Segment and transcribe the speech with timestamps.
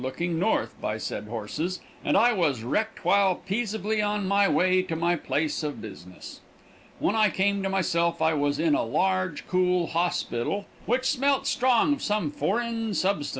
[0.01, 4.95] looking north by sed horses and I was wrecked while peasably on my way to
[4.95, 6.39] my place of business.
[6.97, 11.93] When I come to myself I was in a large, cool hosspital which smelt strong
[11.93, 13.29] of some forrin substans.